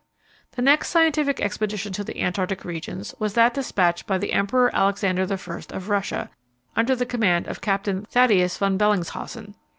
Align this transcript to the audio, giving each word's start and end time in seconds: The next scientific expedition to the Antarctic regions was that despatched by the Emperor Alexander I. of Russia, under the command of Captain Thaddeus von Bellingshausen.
The 0.53 0.63
next 0.63 0.89
scientific 0.89 1.39
expedition 1.39 1.93
to 1.93 2.03
the 2.03 2.21
Antarctic 2.23 2.65
regions 2.65 3.13
was 3.19 3.35
that 3.35 3.53
despatched 3.53 4.07
by 4.07 4.17
the 4.17 4.33
Emperor 4.33 4.75
Alexander 4.75 5.27
I. 5.29 5.33
of 5.75 5.89
Russia, 5.89 6.31
under 6.75 6.95
the 6.95 7.05
command 7.05 7.45
of 7.45 7.61
Captain 7.61 8.05
Thaddeus 8.05 8.57
von 8.57 8.79
Bellingshausen. 8.79 9.53